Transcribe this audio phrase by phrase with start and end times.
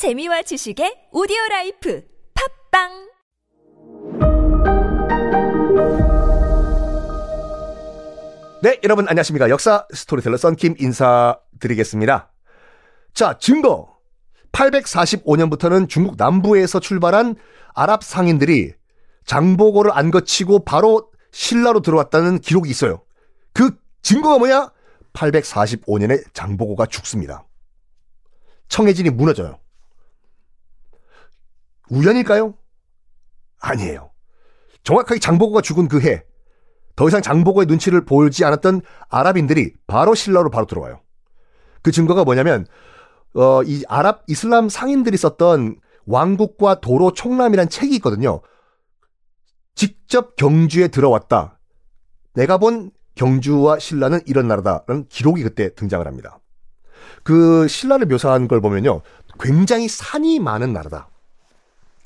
[0.00, 2.02] 재미와 지식의 오디오 라이프
[2.72, 2.88] 팟빵
[8.62, 9.50] 네, 여러분 안녕하십니까.
[9.50, 12.32] 역사 스토리텔러 썬킴 인사드리겠습니다.
[13.12, 13.98] 자, 증거.
[14.52, 17.34] 845년부터는 중국 남부에서 출발한
[17.74, 18.72] 아랍 상인들이
[19.26, 23.02] 장보고를 안 거치고 바로 신라로 들어왔다는 기록이 있어요.
[23.52, 24.72] 그 증거가 뭐냐?
[25.12, 27.44] 845년에 장보고가 죽습니다.
[28.68, 29.58] 청해진이 무너져요.
[31.90, 32.54] 우연일까요?
[33.60, 34.10] 아니에요.
[34.82, 36.24] 정확하게 장보고가 죽은 그 해,
[36.96, 41.00] 더 이상 장보고의 눈치를 보지 않았던 아랍인들이 바로 신라로 바로 들어와요.
[41.82, 42.66] 그 증거가 뭐냐면
[43.34, 45.76] 어, 이 아랍 이슬람 상인들이 썼던
[46.06, 48.40] 왕국과 도로 총람이란 책이 있거든요.
[49.74, 51.58] 직접 경주에 들어왔다.
[52.34, 56.40] 내가 본 경주와 신라는 이런 나라다라는 기록이 그때 등장을 합니다.
[57.22, 59.02] 그 신라를 묘사한 걸 보면요.
[59.38, 61.09] 굉장히 산이 많은 나라다.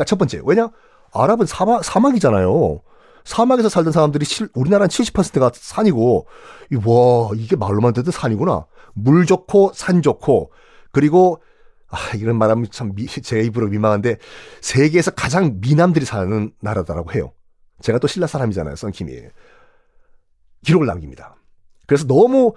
[0.00, 0.40] 그러니까 첫 번째.
[0.44, 0.70] 왜냐?
[1.12, 2.80] 아랍은 사막, 사막이잖아요.
[3.24, 6.26] 사막에서 살던 사람들이 실, 우리나라는 70%가 산이고,
[6.72, 8.66] 이, 와, 이게 말로만 듣던 산이구나.
[8.94, 10.52] 물 좋고, 산 좋고,
[10.92, 11.42] 그리고,
[11.88, 14.16] 아, 이런 말하면 참, 미, 제 입으로 민망한데,
[14.62, 17.32] 세계에서 가장 미남들이 사는 나라다라고 해요.
[17.82, 19.12] 제가 또 신라 사람이잖아요, 썬킴이.
[20.64, 21.36] 기록을 남깁니다.
[21.86, 22.54] 그래서 너무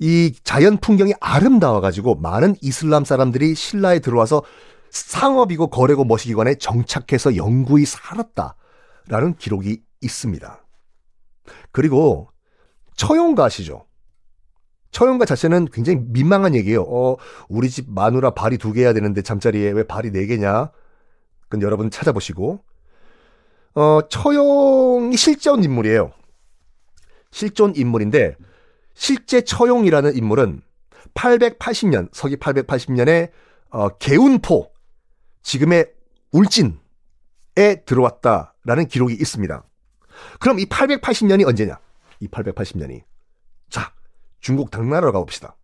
[0.00, 4.42] 이 자연 풍경이 아름다워가지고 많은 이슬람 사람들이 신라에 들어와서
[4.90, 10.64] 상업이고 거래고 머시기관에 정착해서 영구히 살았다라는 기록이 있습니다.
[11.72, 12.28] 그리고
[12.96, 13.86] 처용가 아시죠?
[14.90, 16.82] 처용가 자체는 굉장히 민망한 얘기예요.
[16.82, 17.16] 어,
[17.48, 20.70] 우리 집 마누라 발이 두 개야 되는데 잠자리에 왜 발이 네 개냐?
[21.42, 22.60] 그건 여러분 찾아보시고.
[23.74, 26.12] 어, 처용이 실존 인물이에요.
[27.30, 28.36] 실존 인물인데
[28.94, 30.62] 실제 처용이라는 인물은
[31.14, 33.30] 880년, 서기 880년에
[33.70, 34.72] 어, 개운포,
[35.48, 35.90] 지금의
[36.30, 36.74] 울진에
[37.86, 39.64] 들어왔다라는 기록이 있습니다.
[40.40, 41.78] 그럼 이 880년이 언제냐?
[42.20, 43.02] 이 880년이.
[43.70, 43.92] 자,
[44.40, 45.56] 중국 당나라로 가봅시다.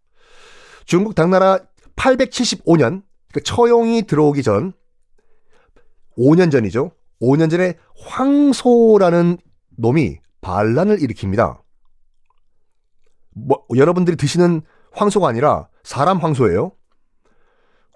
[0.87, 1.59] 중국 당나라
[1.97, 3.03] 875년,
[3.34, 4.73] 그 처용이 들어오기 전,
[6.17, 6.93] 5년 전이죠.
[7.21, 9.37] 5년 전에 황소라는
[9.77, 11.61] 놈이 반란을 일으킵니다.
[13.34, 14.62] 뭐, 여러분들이 드시는
[14.93, 16.73] 황소가 아니라 사람 황소예요.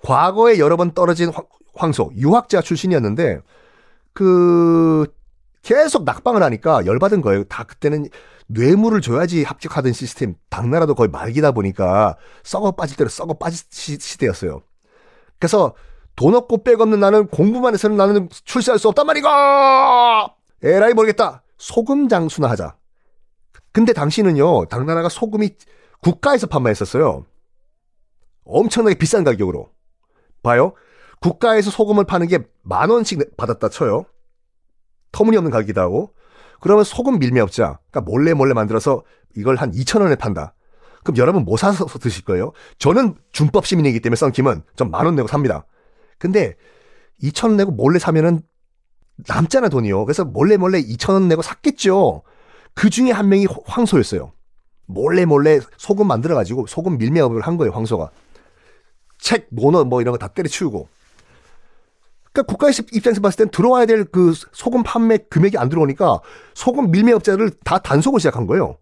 [0.03, 1.32] 과거에 여러 번 떨어진
[1.75, 3.41] 황소, 유학자 출신이었는데,
[4.12, 5.06] 그,
[5.62, 7.44] 계속 낙방을 하니까 열받은 거예요.
[7.44, 8.06] 다 그때는
[8.47, 14.62] 뇌물을 줘야지 합격하던 시스템, 당나라도 거의 말기다 보니까 썩어 빠질 대로 썩어 빠질 시대였어요.
[15.38, 15.75] 그래서
[16.16, 20.34] 돈 없고 백 없는 나는 공부만 해서는 나는 출세할 수 없단 말이가!
[20.62, 21.42] 에라이 모르겠다.
[21.59, 22.76] 소금 장수나 하자.
[23.72, 25.50] 근데 당시는요, 당나라가 소금이
[26.00, 27.26] 국가에서 판매했었어요.
[28.44, 29.70] 엄청나게 비싼 가격으로.
[30.48, 30.72] 봐요.
[31.20, 34.04] 국가에서 소금을 파는 게 만 원씩 받았다 쳐요.
[35.12, 36.12] 터무니없는 가격이다 하고.
[36.60, 39.03] 그러면 소금 밀매업자, 그러니까 몰래 몰래 만들어서
[39.36, 40.54] 이걸 한 2천 원에 판다.
[41.04, 42.53] 그럼 여러분 뭐 사서 드실 거예요?
[42.78, 45.64] 저는 준법 시민이기 때문에 썬킴은 전 만 원 내고 삽니다.
[46.19, 46.56] 근데
[47.22, 48.42] 2천 원 내고 몰래 사면은
[49.28, 50.04] 남잖아 돈이요.
[50.04, 52.22] 그래서 몰래 몰래 2천 원 내고 샀겠죠.
[52.75, 54.32] 그 중에 한 명이 황소였어요.
[54.86, 58.10] 몰래 몰래 소금 만들어 가지고 소금 밀매업을 한 거예요, 황소가.
[59.19, 60.89] 책, 모너 뭐 이런 거 다 때려치우고.
[62.33, 66.21] 그러니까 국가 입장에서 봤을 땐 들어와야 될 그 소금 판매 금액이 안 들어오니까
[66.55, 68.78] 소금 밀매업자를 다 단속을 시작한 거예요.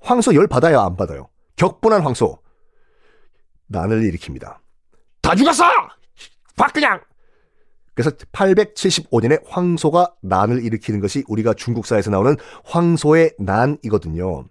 [0.00, 1.28] 황소 열 받아야 안 받아요.
[1.56, 2.38] 격분한 황소.
[3.66, 4.56] 난을 일으킵니다.
[5.20, 5.64] 다 죽었어!
[6.56, 7.00] 확 그냥!
[7.94, 14.44] 그래서 875년에 황소가 난을 일으키는 것이 우리가 중국사에서 나오는 황소의 난이거든요.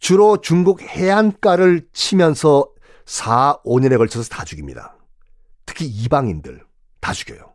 [0.00, 2.66] 주로 중국 해안가를 치면서
[3.06, 4.96] 4, 5년에 걸쳐서 다 죽입니다.
[5.66, 6.64] 특히 이방인들
[7.00, 7.54] 다 죽여요.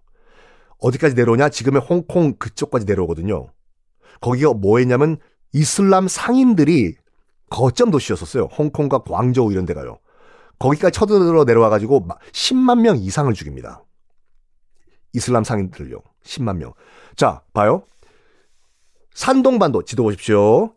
[0.79, 1.49] 어디까지 내려오냐?
[1.49, 3.51] 지금의 홍콩 그쪽까지 내려오거든요.
[4.21, 5.17] 거기가 뭐했냐면
[5.53, 6.95] 이슬람 상인들이
[7.49, 8.45] 거점 도시였었어요.
[8.45, 9.99] 홍콩과 광저우 이런 데 가요.
[10.59, 13.83] 거기까지 쳐들어 내려와가지고 10만 명 이상을 죽입니다.
[15.13, 16.01] 이슬람 상인들요.
[16.23, 16.73] 10만 명.
[17.15, 17.83] 자, 봐요.
[19.13, 20.75] 산동반도 지도 보십시오.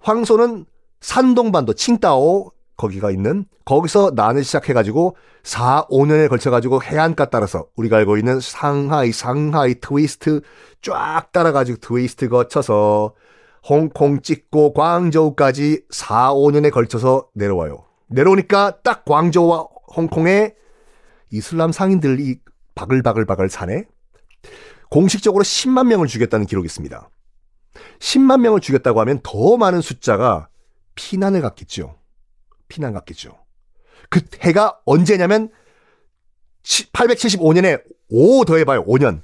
[0.00, 0.66] 황소는
[1.00, 8.40] 산동반도 칭따오 거기가 있는 거기서 난을 시작해가지고 4, 5년에 걸쳐가지고 해안가 따라서 우리가 알고 있는
[8.40, 10.40] 상하이, 상하이 트위스트
[10.82, 13.14] 쫙 따라가지고 트위스트 거쳐서
[13.68, 17.84] 홍콩 찍고 광저우까지 4, 5년에 걸쳐서 내려와요.
[18.08, 20.54] 내려오니까 딱 광저우와 홍콩에
[21.30, 22.40] 이슬람 상인들이
[22.74, 23.84] 바글바글바글 사네.
[24.90, 27.08] 공식적으로 10만 명을 죽였다는 기록이 있습니다.
[27.98, 30.48] 10만 명을 죽였다고 하면 더 많은 숫자가
[30.94, 31.96] 피난을 갔겠죠.
[32.68, 33.38] 피난 갔겠죠.
[34.10, 35.50] 그 해가 언제냐면
[36.62, 38.84] 875년에 5 더해봐요.
[38.84, 39.22] 5년.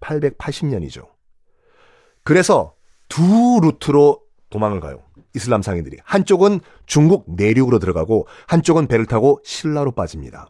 [0.00, 1.06] 880년이죠.
[2.22, 2.74] 그래서
[3.08, 4.20] 두 루트로
[4.50, 5.02] 도망을 가요.
[5.34, 5.98] 이슬람 상인들이.
[6.04, 10.48] 한쪽은 중국 내륙으로 들어가고 한쪽은 배를 타고 신라로 빠집니다.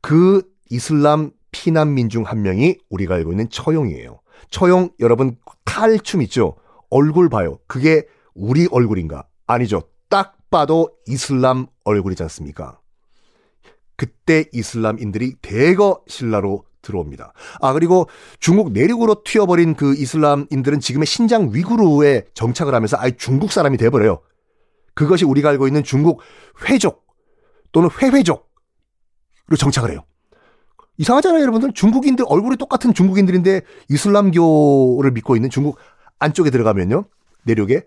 [0.00, 4.20] 그 이슬람 피난민 중 한 명이 우리가 알고 있는 처용이에요.
[4.50, 6.56] 처용 여러분 탈춤 있죠?
[6.90, 7.58] 얼굴 봐요.
[7.66, 9.26] 그게 우리 얼굴인가?
[9.46, 9.82] 아니죠.
[10.44, 12.80] 딱 봐도 이슬람 얼굴이지 않습니까?
[13.96, 17.32] 그때 이슬람인들이 대거 신라로 들어옵니다.
[17.60, 18.08] 아, 그리고
[18.40, 24.20] 중국 내륙으로 튀어버린 그 이슬람인들은 지금의 신장 위구르에 정착을 하면서 아예 중국 사람이 돼버려요.
[24.94, 26.20] 그것이 우리가 알고 있는 중국
[26.68, 27.06] 회족
[27.72, 28.44] 또는 회회족으로
[29.58, 30.04] 정착을 해요.
[30.98, 31.72] 이상하잖아요, 여러분들.
[31.72, 35.78] 중국인들, 얼굴이 똑같은 중국인들인데 이슬람교를 믿고 있는 중국
[36.20, 37.06] 안쪽에 들어가면요.
[37.44, 37.82] 내륙에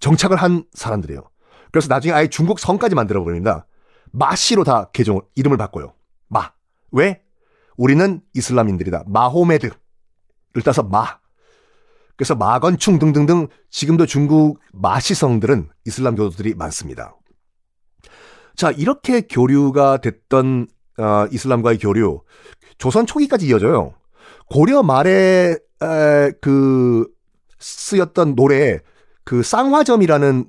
[0.00, 1.22] 정착을 한 사람들이에요.
[1.70, 3.66] 그래서 나중에 아예 중국 성까지 만들어 버립니다.
[4.12, 5.94] 마씨로 다 개종, 이름을 바꿔요.
[6.28, 6.52] 마.
[6.90, 7.22] 왜?
[7.76, 9.04] 우리는 이슬람인들이다.
[9.06, 9.72] 마호메드를
[10.64, 11.18] 따서 마.
[12.16, 17.14] 그래서 마건충 등등등 지금도 중국 마시성들은 이슬람 교도들이 많습니다.
[18.56, 20.66] 자, 이렇게 교류가 됐던
[20.98, 22.22] 어, 이슬람과의 교류
[22.76, 23.94] 조선 초기까지 이어져요.
[24.50, 27.06] 고려 말에 에, 그
[27.60, 28.80] 쓰였던 노래
[29.22, 30.48] 그 쌍화점이라는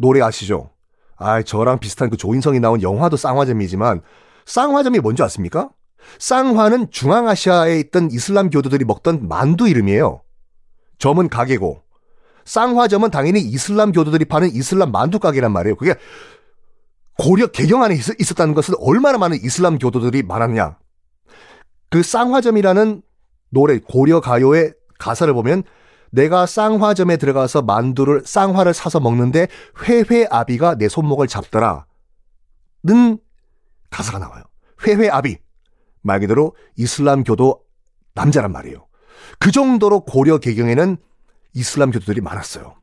[0.00, 0.70] 노래 아시죠?
[1.16, 4.00] 아, 저랑 비슷한 그 조인성이 나온 영화도 쌍화점이지만
[4.46, 5.68] 쌍화점이 뭔지 아십니까?
[6.18, 10.22] 쌍화는 중앙아시아에 있던 이슬람 교도들이 먹던 만두 이름이에요.
[10.98, 11.82] 점은 가게고
[12.46, 15.76] 쌍화점은 당연히 이슬람 교도들이 파는 이슬람 만두 가게란 말이에요.
[15.76, 15.94] 그게
[17.18, 20.78] 고려 개경 안에 있, 었다는 것은 얼마나 많은 이슬람 교도들이 많았냐.
[21.90, 23.02] 그 쌍화점이라는
[23.50, 25.64] 노래 고려 가요의 가사를 보면
[26.10, 29.48] 내가 쌍화점에 들어가서 만두를 쌍화를 사서 먹는데
[29.82, 31.86] 회회아비가 내 손목을 잡더라.
[32.82, 33.18] 는
[33.90, 34.42] 가사가 나와요.
[34.86, 35.38] 회회아비.
[36.02, 37.60] 말 그대로 이슬람 교도
[38.14, 38.86] 남자란 말이에요.
[39.38, 40.96] 그 정도로 고려 개경에는
[41.54, 42.74] 이슬람 교도들이 많았어요.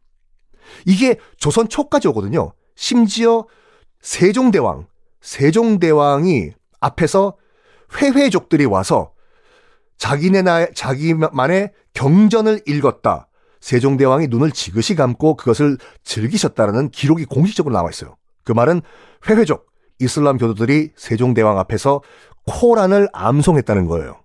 [0.85, 2.53] 이게 조선 초까지 오거든요.
[2.75, 3.45] 심지어
[4.01, 4.87] 세종대왕,
[5.21, 7.37] 세종대왕이 앞에서
[7.95, 9.13] 회회족들이 와서
[9.97, 13.27] 자기네 나 자기만의 경전을 읽었다.
[13.59, 18.15] 세종대왕이 눈을 지그시 감고 그것을 즐기셨다라는 기록이 공식적으로 나와 있어요.
[18.43, 18.81] 그 말은
[19.27, 19.67] 회회족
[19.99, 22.01] 이슬람 교도들이 세종대왕 앞에서
[22.45, 24.21] 코란을 암송했다는 거예요.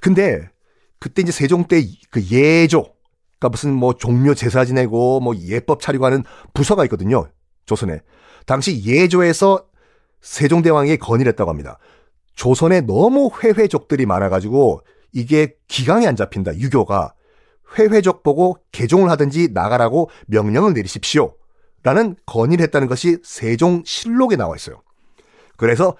[0.00, 0.48] 근데
[0.98, 2.82] 그때 이제 세종 때 그 예조,
[3.38, 6.22] 그러니까 무슨 뭐 종묘 제사 지내고 뭐 예법 차리고 하는
[6.54, 7.28] 부서가 있거든요.
[7.66, 8.00] 조선에.
[8.46, 9.66] 당시 예조에서
[10.20, 11.78] 세종대왕에게 건의를 했다고 합니다.
[12.34, 14.82] 조선에 너무 회회족들이 많아가지고
[15.12, 16.56] 이게 기강이 안 잡힌다.
[16.56, 17.14] 유교가.
[17.78, 21.34] 회회족 보고 개종을 하든지 나가라고 명령을 내리십시오.
[21.82, 24.82] 라는 건의를 했다는 것이 세종 실록에 나와 있어요.
[25.56, 25.96] 그래서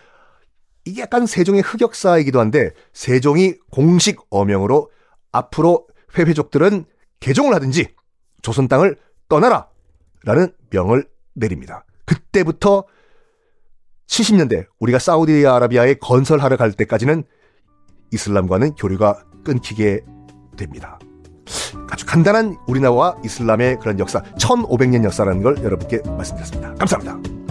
[0.84, 4.90] 이게 약간 세종의 흑역사이기도 한데 세종이 공식 어명으로
[5.32, 5.86] 앞으로
[6.16, 6.84] 회회족들은
[7.20, 7.94] 개종을 하든지
[8.42, 8.96] 조선 땅을
[9.28, 9.68] 떠나라
[10.24, 11.84] 라는 명을 내립니다.
[12.04, 12.84] 그때부터
[14.12, 17.24] 70년대 우리가 사우디아라비아에 건설하러 갈 때까지는
[18.12, 20.02] 이슬람과는 교류가 끊기게
[20.56, 20.98] 됩니다.
[21.90, 26.74] 아주 간단한 우리나라와 이슬람의 그런 역사, 1500년 역사라는 걸 여러분께 말씀드렸습니다.
[26.74, 27.41] 감사합니다.